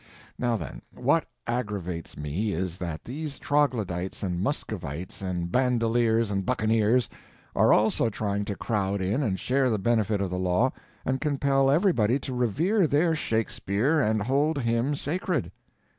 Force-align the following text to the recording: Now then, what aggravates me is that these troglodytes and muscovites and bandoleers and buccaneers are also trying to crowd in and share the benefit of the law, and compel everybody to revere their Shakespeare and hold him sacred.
Now 0.39 0.57
then, 0.57 0.81
what 0.95 1.27
aggravates 1.45 2.17
me 2.17 2.53
is 2.53 2.79
that 2.79 3.03
these 3.05 3.37
troglodytes 3.37 4.23
and 4.23 4.41
muscovites 4.41 5.21
and 5.21 5.51
bandoleers 5.51 6.31
and 6.31 6.43
buccaneers 6.43 7.07
are 7.55 7.71
also 7.71 8.09
trying 8.09 8.43
to 8.45 8.55
crowd 8.55 8.99
in 8.99 9.21
and 9.21 9.39
share 9.39 9.69
the 9.69 9.77
benefit 9.77 10.19
of 10.19 10.31
the 10.31 10.39
law, 10.39 10.71
and 11.05 11.21
compel 11.21 11.69
everybody 11.69 12.17
to 12.17 12.33
revere 12.33 12.87
their 12.87 13.13
Shakespeare 13.13 13.99
and 14.01 14.23
hold 14.23 14.57
him 14.63 14.95
sacred. 14.95 15.51